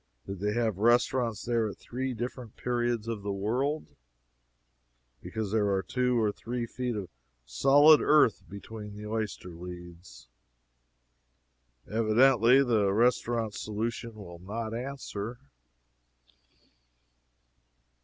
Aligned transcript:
Did 0.25 0.39
they 0.39 0.53
have 0.53 0.79
restaurants 0.79 1.43
there 1.45 1.69
at 1.69 1.77
three 1.77 2.15
different 2.15 2.55
periods 2.57 3.07
of 3.07 3.21
the 3.21 3.31
world? 3.31 3.95
because 5.21 5.51
there 5.51 5.69
are 5.71 5.83
two 5.83 6.19
or 6.19 6.31
three 6.31 6.65
feet 6.65 6.95
of 6.95 7.07
solid 7.45 8.01
earth 8.01 8.41
between 8.49 8.95
the 8.95 9.05
oyster 9.05 9.49
leads. 9.49 10.27
Evidently, 11.87 12.63
the 12.63 12.91
restaurant 12.91 13.53
solution 13.53 14.15
will 14.15 14.39
not 14.39 14.73
answer. 14.73 15.37